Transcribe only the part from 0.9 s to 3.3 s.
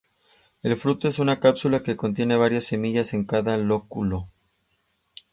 es una cápsula que contiene varias semillas en